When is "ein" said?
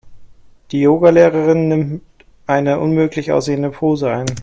4.09-4.25